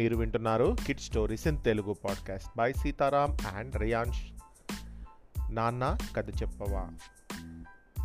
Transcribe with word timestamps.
మీరు 0.00 0.16
వింటున్నారు 0.16 0.76
kid 0.86 1.00
stories 1.00 1.46
in 1.46 1.62
Telugu 1.62 1.92
podcast 1.92 2.48
by 2.56 2.72
Sitaram 2.72 3.38
and 3.56 3.76
Riyansh 3.76 4.22
నాన్న 5.50 5.98
కథ 6.16 6.28
చెప్పవా? 6.28 6.88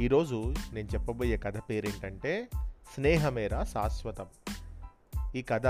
ఈరోజు 0.02 0.54
నేను 0.74 0.88
చెప్పబోయే 0.94 1.38
కథ 1.38 1.58
పేరేంటంటే 1.58 2.48
స్నేహమేరా 2.94 3.64
శాశ్వతం. 3.64 4.26
ఈ 5.36 5.42
కథ 5.42 5.66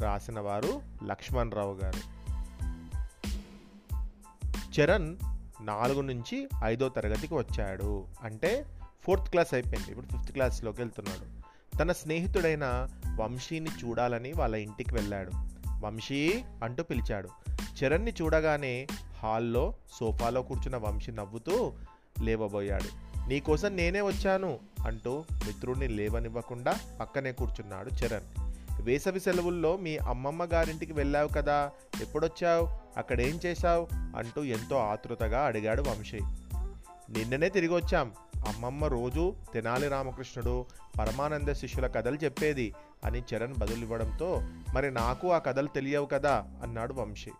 రాసిన 0.00 0.40
వారు 0.40 0.82
లక్ష్మణ్ 1.04 1.52
రావు 1.52 1.74
గారు. 1.74 1.98
చరణ్ 4.80 5.16
నాలుగు 5.60 6.00
నుంచి 6.00 6.48
ఐదో 6.64 6.88
తరగతికి 6.88 7.34
వచ్చాడు. 7.34 8.06
అంటే 8.22 8.66
ఫోర్త్ 9.02 9.30
క్లాస్ 9.30 9.54
అయిపోయింది. 9.54 9.90
ఇప్పుడు 9.90 10.06
ఫిఫ్త్ 10.06 10.32
క్లాస్లోకి 10.32 10.80
వెళ్తున్నాడు. 10.80 11.39
తన 11.80 11.92
స్నేహితుడైన 11.92 12.88
వంశీని 13.16 13.70
చూడాలని 13.84 14.32
వాళ్ళ 14.32 14.56
ఇంటికి 14.56 14.94
వెళ్ళాడు. 14.94 15.30
వంశీ 15.80 16.44
అంటూ 16.62 16.82
పిలిచాడు. 16.82 17.28
చరణ్ని 17.50 18.12
చూడగానే 18.22 18.86
హాల్లో 19.18 19.74
సోఫాలో 19.92 20.42
కూర్చున్న 20.42 20.76
వంశీ 20.76 21.12
నవ్వుతూ 21.12 21.72
లేవబోయాడు. 22.22 23.20
నీకోసం 23.28 23.76
నేనే 23.76 24.00
వచ్చాను 24.00 24.58
అంటూ 24.86 25.24
మిత్రుడిని 25.46 25.88
లేవనివ్వకుండా 25.88 26.78
పక్కనే 27.00 27.32
కూర్చున్నాడు 27.32 27.90
చరణ్. 27.90 28.52
వేసవి 28.82 29.20
సెలవుల్లో 29.20 29.76
మీ 29.76 29.96
అమ్మమ్మ 29.96 30.44
గారింటికి 30.44 30.92
వెళ్ళావు 30.92 31.28
కదా 31.28 31.70
ఎప్పుడొచ్చావు 32.02 32.68
అక్కడేం 32.96 33.40
చేశావు? 33.46 33.88
అంటూ 33.94 34.44
ఎంతో 34.44 34.76
ఆతృతగా 34.76 35.44
అడిగాడు 35.44 35.82
వంశీ. 35.82 36.18
నిన్ననే 37.10 37.48
తిరిగి 37.48 37.74
వచ్చాం 37.74 38.12
అమ్మమ్మ 38.48 38.84
రోజు 38.84 39.36
తెనాలి 39.54 39.88
రామకృష్ణుడు 39.88 40.66
పరమానంద 40.98 41.52
శిష్యుల 41.52 41.86
కథలు 41.86 42.16
చెప్పేది 42.16 42.74
అని 43.04 43.22
చరణ్ 43.34 43.54
బదులివ్వడంతో 43.58 44.42
మరి 44.74 44.90
నాకు 44.90 45.32
ఆ 45.32 45.38
కథలు 45.38 45.66
తెలియవు 45.66 46.06
కదా? 46.06 46.44
అన్నాడు 46.62 46.94
వంశీ. 46.94 47.30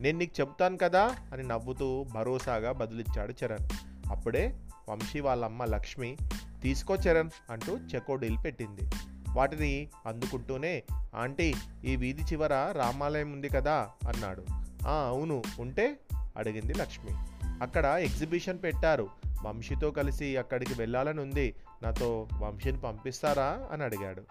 నేను 0.00 0.18
నీకు 0.18 0.40
చెప్తాను 0.40 0.78
కదా? 0.78 1.16
అని 1.32 1.42
నవ్వుతూ 1.42 2.04
భరోసాగా 2.04 2.72
బదులిచ్చాడు 2.72 3.34
చరణ్. 3.44 3.68
అప్పుడే 4.10 4.60
వంశీ 4.88 5.20
వాళ్ళ 5.20 5.44
అమ్మ 5.44 5.64
లక్ష్మి 5.64 6.16
తీసుకో 6.62 6.94
చరణ్ 6.94 7.30
అంటూ 7.50 7.76
చెకోడీలు 7.76 8.36
పెట్టింది. 8.36 8.90
వాటిని 9.32 9.88
అందుకుంటూనే 10.06 10.82
ఆంటీ 11.14 11.54
ఈ 11.84 11.96
వీధి 11.96 12.22
చివర 12.22 12.72
రామాలయం 12.76 13.32
ఉంది 13.32 13.48
కదా? 13.48 13.90
అన్నాడు. 14.08 14.44
"ఆ, 14.88 15.06
అవును 15.08 15.42
ఉంటే? 15.60 15.98
అడిగింది 16.36 16.74
లక్ష్మి. 16.74 17.16
అక్కడ 17.62 17.84
ఎగ్జిబిషన్ 17.84 18.58
పెట్టారు. 18.62 19.08
వంశీతో 19.42 19.90
కలిసి 19.90 20.36
అక్కడికి 20.36 20.74
వెళ్ళాలని 20.74 21.20
ఉంది. 21.20 21.54
నాతో 21.82 22.28
వంశీని 22.38 22.80
పంపిస్తారా? 22.80 23.68
అని 23.72 23.82
అడిగాడు. 23.82 24.22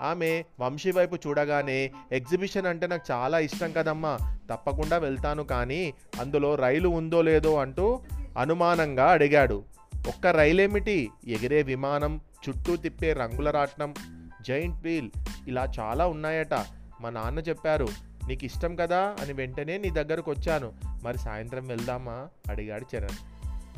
ఆమె 0.00 0.44
వంశీ 0.60 0.90
వైపు 0.90 1.16
చూడగానే 1.16 1.92
ఎగ్జిబిషన్ 2.12 2.66
అంటే 2.66 2.86
నాకు 2.86 3.12
చాలా 3.12 3.38
ఇష్టం 3.38 3.72
కదమ్మా 3.72 4.18
తప్పకుండా 4.50 4.98
వెళ్తాను 4.98 5.44
కానీ 5.44 5.94
అందులో 6.20 6.54
రైలు 6.54 6.88
ఉందో 6.88 7.22
లేదో 7.22 7.56
అంటూ 7.56 8.00
అనుమానంగా 8.38 9.10
అడిగాడు. 9.10 9.64
ఒక్క 10.08 10.26
రైలేమిటి? 10.26 11.10
ఎగిరే 11.26 11.62
విమానం 11.62 12.20
చుట్టూ 12.48 12.76
తిప్పే 12.76 13.12
రంగుల 13.12 13.50
రాట్నం 13.50 13.94
జైంట్ 14.42 14.84
వీల్ 14.84 15.10
ఇలా 15.48 15.72
చాలా 15.80 16.06
ఉన్నాయట. 16.06 16.54
మా 17.00 17.10
నాన్న 17.10 17.38
చెప్పారు 17.38 17.88
నీకు 18.28 18.44
ఇష్టం 18.44 18.76
కదా? 18.76 19.16
అని 19.20 19.32
వెంటనే 19.32 19.78
నీ 19.78 19.90
దగ్గరకు 19.90 20.30
వచ్చాను. 20.30 20.72
మరి 21.02 21.18
సాయంత్రం 21.18 21.66
వెళ్దామా? 21.66 22.28
అడిగాడు 22.48 22.96
చరణ్. 22.96 23.33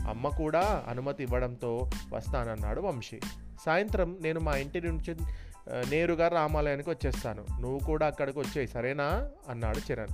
అమ్మ 0.06 0.28
కూడా 0.28 0.84
అనుమతి 0.88 1.22
ఇవ్వడంతో 1.22 1.90
వస్తానన్నాడు 2.12 2.80
వంశీ. 2.80 3.20
సాయంత్రం 3.64 4.18
నేను 4.20 4.40
మా 4.40 4.56
ఇంటి 4.56 4.80
నుంచి 4.80 5.16
నేరుగా 5.90 6.28
రామాలయానికి 6.28 6.90
వచ్చేస్తాను. 6.90 7.46
నువ్వు 7.60 7.78
కూడా 7.78 8.06
అక్కడికి 8.06 8.38
వచ్చేయి 8.38 8.68
సరేనా? 8.68 9.28
అన్నాడు 9.48 9.92
చరణ్ 9.92 10.08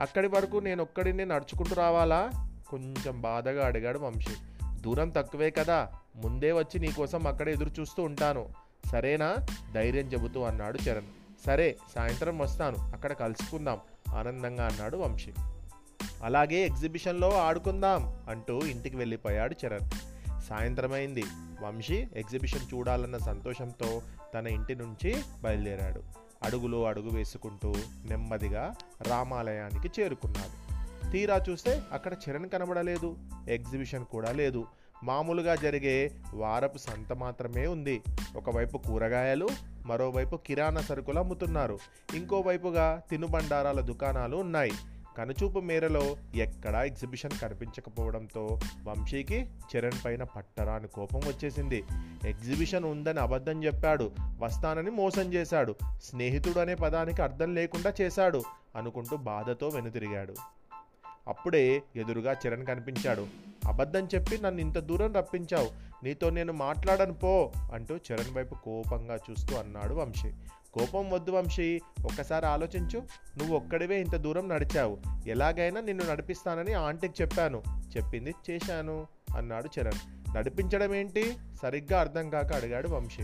అక్కడి 0.00 0.28
వరకు 0.28 0.56
నేను 0.56 0.82
ఒక్కడిని 0.82 1.26
నడుచుకుంటూ 1.26 1.74
రావాలా? 1.74 2.30
కొంచెం 2.68 3.20
బాధగా 3.20 3.66
అడిగాడు 3.66 3.98
వంశీ. 3.98 4.34
దూరం 4.80 5.08
తక్కువే 5.08 5.50
కదా 5.50 5.88
ముందే 6.16 6.52
వచ్చి 6.52 6.80
నీకోసం 6.80 7.26
అక్కడ 7.26 7.48
ఎదురు 7.48 7.70
చూస్తూ 7.80 8.02
ఉంటాను. 8.02 8.48
సరేనా? 8.86 9.36
ధైర్యం 9.74 10.06
చెబుతూ 10.06 10.42
అన్నాడు 10.42 10.78
చరణ్ 10.88 11.06
సరే 11.46 11.76
సాయంత్రం 11.94 12.38
వస్తాను 12.38 12.76
అక్కడ 12.76 13.12
కలుసుకుందాం 13.12 13.78
ఆనందంగా 14.14 14.66
అన్నాడు 14.66 14.96
వంశీ. 14.96 15.32
అలాగే 16.24 16.56
ఎగ్జిబిషన్లో 16.56 17.30
ఆడుకుందాం 17.38 18.20
అంటూ 18.28 18.60
ఇంటికి 18.60 18.96
వెళ్ళిపోయాడు 18.96 19.56
చరణ్. 19.66 19.90
సాయంత్రమైంది. 20.40 21.24
వంశీ 21.62 22.06
ఎగ్జిబిషన్ 22.16 22.74
చూడాలన్న 22.74 23.18
సంతోషంతో 23.18 24.02
తన 24.34 24.46
ఇంటి 24.46 24.74
నుంచి 24.74 25.16
బయలుదేరాడు. 25.42 26.02
అడుగులో 26.42 26.84
అడుగు 26.84 27.10
వేసుకుంటూ 27.10 27.74
నెమ్మదిగా 28.04 28.74
రామాలయానికి 29.06 30.02
చేరుకున్నాడు. 30.02 30.66
తీరా 31.10 31.44
చూస్తే 31.50 31.82
అక్కడ 31.92 32.12
చరణ్ 32.12 32.48
కనబడలేదు. 32.48 33.16
ఎగ్జిబిషన్ 33.48 34.04
కూడా 34.04 34.32
లేదు. 34.32 34.66
మామూలుగా 35.04 35.54
జరిగే 35.54 36.10
వారపు 36.34 36.78
సంత 36.78 37.12
మాత్రమే 37.12 37.66
ఉంది. 37.66 38.02
ఒకవైపు 38.36 38.78
కూరగాయలు 38.78 39.48
మరోవైపు 39.86 40.36
కిరాణా 40.36 40.80
సరుకులు 40.80 41.18
అమ్ముతున్నారు. 41.18 41.78
ఇంకోవైపుగా 42.14 43.02
తినుబండారాల 43.10 43.80
దుకాణాలు 43.80 44.36
ఉన్నాయి. 44.36 44.72
కనుచూపు 45.16 45.60
మేరలో 45.60 46.16
ఎక్కడా 46.34 46.84
ఎగ్జిబిషన్ 46.84 47.30
కనిపించకపోవడంతో 47.42 48.60
వంశీకి 48.84 49.50
చరణ్ 49.72 50.04
పైన 50.04 50.22
పట్టరాని 50.22 50.88
కోపం 50.88 51.20
వచ్చేసింది. 51.20 51.84
ఎగ్జిబిషన్ 52.24 52.84
ఉందని 52.84 53.20
అబద్ధం 53.20 53.64
చెప్పాడు 53.64 54.10
వస్తానని 54.38 54.90
మోసం 54.90 55.32
చేశాడు 55.32 55.74
స్నేహితుడు 56.02 56.58
అనే 56.58 56.74
పదానికి 56.74 57.22
అర్థం 57.22 57.54
లేకుండా 57.54 57.92
చేశాడు 58.00 58.42
అనుకుంటూ 58.76 59.16
బాధతో 59.16 59.68
వెనుతిరిగాడు. 59.68 60.34
అప్పుడే 61.28 61.82
ఎదురుగా 61.96 62.36
చరణ్ 62.46 62.66
కనిపించాడు. 62.66 63.26
అబద్ధం 63.68 64.08
చెప్పి 64.14 64.38
నన్ను 64.38 64.60
ఇంత 64.60 64.78
దూరం 64.78 65.12
రప్పించావు. 65.12 65.86
నీతో 66.04 66.30
నేను 66.30 66.52
మాట్లాడను 66.52 67.14
పో 67.14 67.52
అంటూ 67.74 67.96
చరణ్ 67.96 68.34
వైపు 68.34 68.54
కోపంగా 68.54 69.18
చూస్తూ 69.30 69.56
అన్నాడు 69.56 69.94
వంశీ. 69.94 70.30
కోపం 70.74 71.10
వద్దు 71.10 71.30
వంశీ. 71.30 71.80
ఒక్కసారి 72.04 72.46
ఆలోచించు. 72.46 72.98
నువ్వు 73.38 73.56
ఒక్కడివే 73.56 74.00
ఇంత 74.00 74.16
దూరం 74.16 74.48
నడిచావు. 74.48 74.98
ఎలాగైనా 75.26 75.80
నిన్ను 75.80 76.10
నడిపిస్తానని 76.10 76.72
ఆంటీకి 76.72 77.22
చెప్పాను. 77.22 77.62
చెప్పింది 77.96 78.34
చేశాను 78.50 79.06
అన్నాడు 79.36 79.68
చరణ్. 79.80 80.36
నడిపించడం 80.36 80.94
ఏంటి? 80.94 81.36
సరిగ్గా 81.62 82.00
అర్థం 82.00 82.30
కాక 82.30 82.52
అడిగాడు 82.52 82.88
వంశీ. 82.88 83.22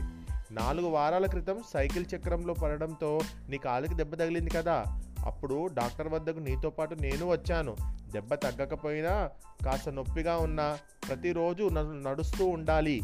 నాలుగు 0.51 0.87
వారాల 0.87 1.27
క్రితం 1.27 1.63
సైకిల్ 1.73 2.05
చక్రంలో 2.17 2.55
పడడంతో 2.55 3.21
నీ 3.49 3.59
కాలికి 3.59 3.95
దెబ్బ 3.95 4.15
తగిలింది 4.15 4.51
కదా. 4.51 4.85
అప్పుడు 5.25 5.67
డాక్టర్ 5.67 6.09
వద్దకు 6.09 6.39
నీతో 6.39 6.71
పాటు 6.71 6.95
నేను 6.95 7.31
వచ్చాను. 7.31 7.77
దెబ్బ 8.13 8.35
తగ్గకపోయినా 8.35 9.31
కాస్త 9.65 9.89
నొప్పిగా 9.89 10.37
ఉన్నా 10.37 10.79
ప్రతిరోజు 11.09 11.69
నడుస్తూ 11.73 12.47
ఉండాలి. 12.47 13.03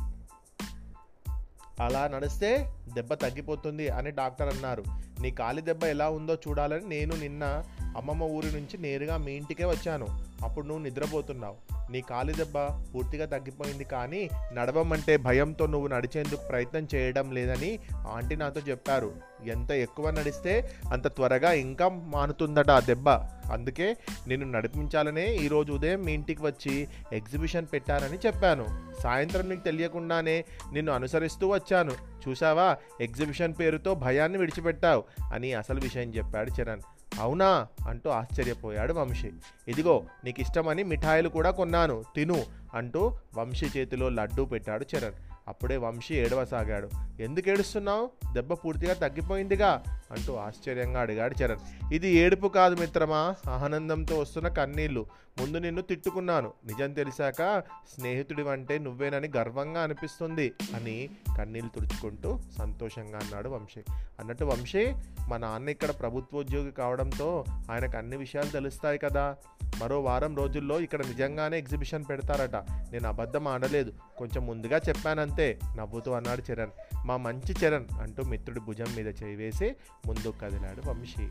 అలా 1.81 2.09
నడిస్తే 2.09 2.75
దెబ్బ 2.95 3.15
తగ్గిపోతుంది 3.15 3.89
అని 3.89 4.11
డాక్టర్ 4.11 4.55
అన్నారు. 4.55 4.85
నీ 5.21 5.31
కాలి 5.31 5.63
దెబ్బ 5.63 5.85
ఎలా 5.85 6.11
ఉందో 6.11 6.35
చూడాలని 6.35 6.89
నేను 6.89 7.17
నిన్న 7.17 7.65
అమ్మమ్మ 7.97 8.23
ఊరి 8.23 8.53
నుంచి 8.53 8.79
నేరుగా 8.79 9.17
మీ 9.17 9.33
ఇంటికే 9.33 9.65
వచ్చాను. 9.65 10.07
అప్పుడు 10.45 10.67
నువ్వు 10.67 10.85
నిద్రపోతున్నావు. 10.85 11.78
నీ 11.91 12.01
కాలి 12.01 12.33
దెబ్బ 12.33 12.59
పూర్తిగా 12.95 13.27
తగ్గిపోయింది 13.27 13.85
కానీ 13.85 14.31
నడవమంటే 14.53 15.17
భయంతో 15.17 15.67
నువ్వు 15.67 15.89
నడిచేందుకు 15.89 16.49
ప్రయత్నం 16.49 16.89
చేయడం 16.95 17.33
లేదని 17.33 17.79
ఆంటీ 17.95 18.37
నాతో 18.37 18.61
చెప్పారు. 18.61 19.13
ఎంత 19.47 19.71
ఎక్కువ 19.71 20.11
నడిస్తే 20.11 20.71
అంత 20.93 21.09
త్వరగా 21.09 21.53
ఇంకా 21.53 21.89
మానుతుందట 21.89 22.71
ఆ 22.71 22.81
దెబ్బ. 22.81 23.09
అందుకే 23.53 23.97
నేను 24.27 24.51
నడిపించాలనే 24.51 25.37
ఈరోజు 25.37 25.73
ఉదయం 25.73 26.03
మీ 26.03 26.13
ఇంటికి 26.13 26.47
వచ్చి 26.47 26.89
ఎగ్జిబిషన్ 27.13 27.67
పెట్టానని 27.73 28.19
చెప్పాను. 28.27 28.67
సాయంత్రం 29.03 29.49
నీకు 29.49 29.61
తెలియకుండానే 29.61 30.45
నిన్ను 30.73 30.93
అనుసరిస్తూ 30.93 31.49
వచ్చాను. 31.49 31.93
చూసావా 32.29 32.77
ఎగ్జిబిషన్ 33.01 33.55
పేరుతో 33.61 33.95
భయాన్ని 33.95 34.39
విడిచిపెట్టావు 34.39 35.05
అని 35.33 35.53
అసలు 35.53 35.81
విషయం 35.81 36.15
చెప్పాడు 36.15 36.63
చరణ్. 36.63 36.81
అవునా? 37.19 37.67
అంటూ 37.89 38.11
ఆశ్చర్యపోయాడు 38.11 38.93
వంశీ. 38.93 39.33
ఇదిగో 39.69 40.05
నీకు 40.25 40.41
ఇష్టమని 40.41 40.83
మిఠాయిలు 40.83 41.29
కూడా 41.29 41.51
కొన్నాను 41.51 42.05
తిను 42.17 42.45
అంటూ 42.75 43.13
వంశీ 43.37 43.67
చేతిలో 43.77 44.09
లడ్డూ 44.09 44.45
పెట్టాడు 44.45 44.87
చరణ్. 44.97 45.28
అప్పుడే 45.49 45.77
వంశీ 45.77 46.15
ఏడవసాగాడు. 46.15 46.89
ఎందుకు 47.21 47.49
ఏడుస్తున్నావు? 47.49 48.11
దెబ్బ 48.33 48.53
పూర్తిగా 48.53 48.95
తగ్గిపోయిందిగా 48.95 49.85
అంటూ 50.11 50.35
ఆశ్చర్యంగా 50.35 51.01
అడిగాడు 51.01 51.35
చరణ్. 51.43 51.93
ఇది 51.93 52.09
ఏడుపు 52.09 52.49
కాదు 52.49 52.81
మిత్రమా? 52.81 53.35
ఆనందంతో 53.49 54.19
వస్తున్న 54.19 54.49
కన్నీళ్ళు 54.49 55.07
ముందు 55.41 55.59
నిన్ను 55.59 55.83
తిట్టుకున్నాను. 55.83 56.53
నిజం 56.67 56.93
తెలిసాక 56.93 57.63
స్నేహితుడి 57.95 58.49
అంటే 58.49 58.79
నువ్వేనని 58.79 59.31
గర్వంగా 59.37 59.83
అనిపిస్తుంది 59.83 60.53
అని 60.75 61.09
కన్నీళ్ళు 61.39 61.71
తుడుచుకుంటూ 61.75 62.39
సంతోషంగా 62.59 63.19
అన్నాడు 63.19 63.49
వంశీ. 63.49 63.81
అన్నట్టు 64.21 64.45
వంశీ 64.45 64.93
మా 65.29 65.37
నాన్న 65.37 65.69
ఇక్కడ 65.69 65.91
ప్రభుత్వోద్యోగి 65.91 66.71
కావడంతో 66.71 67.45
ఆయనకు 67.71 67.97
అన్ని 67.97 68.17
విషయాలు 68.17 68.49
తెలుస్తాయి 68.49 68.99
కదా. 68.99 69.37
మరో 69.81 70.01
వారం 70.01 70.37
రోజుల్లో 70.37 70.81
ఇక్కడ 70.81 71.07
నిజంగానే 71.07 71.59
ఎగ్జిబిషన్ 71.59 72.05
పెడతారట. 72.11 72.57
నేను 72.93 73.09
అబద్ధం 73.09 73.49
ఆడలేదు. 73.49 73.93
కొంచెం 74.17 74.47
ముందుగా 74.47 74.81
చెప్పానంతే 74.89 75.59
నవ్వుతూ 75.77 76.13
అన్నాడు 76.13 76.53
చరణ్. 76.53 76.71
మా 77.07 77.17
మంచి 77.17 77.53
చరణ్ 77.53 77.85
అంటూ 78.01 78.23
మిత్రుడి 78.23 78.61
భుజం 78.61 78.87
మీద 78.97 79.07
చేయి 79.07 79.37
వేసి 79.37 79.77
ముందుకు 80.07 80.41
కదిలాడు 80.41 80.89
వంశీ. 80.89 81.29